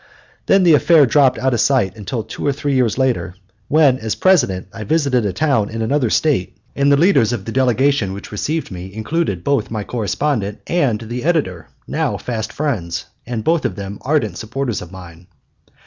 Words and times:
Then 0.47 0.63
the 0.63 0.73
affair 0.73 1.05
dropped 1.05 1.37
out 1.37 1.53
of 1.53 1.59
sight 1.61 1.95
until 1.95 2.23
two 2.23 2.43
or 2.43 2.51
three 2.51 2.73
years 2.73 2.97
later, 2.97 3.35
when 3.67 3.99
as 3.99 4.15
President 4.15 4.65
I 4.73 4.83
visited 4.83 5.27
a 5.27 5.31
town 5.31 5.69
in 5.69 5.83
another 5.83 6.09
State, 6.09 6.57
and 6.75 6.91
the 6.91 6.97
leaders 6.97 7.31
of 7.31 7.45
the 7.45 7.51
delegation 7.51 8.11
which 8.11 8.31
received 8.31 8.71
me 8.71 8.91
included 8.91 9.43
both 9.43 9.69
my 9.69 9.83
correspondent 9.83 10.59
and 10.65 11.01
the 11.01 11.23
editor, 11.23 11.67
now 11.87 12.17
fast 12.17 12.51
friends, 12.51 13.05
and 13.27 13.43
both 13.43 13.63
of 13.63 13.75
them 13.75 13.99
ardent 14.01 14.37
supporters 14.39 14.81
of 14.81 14.91
mine. 14.91 15.27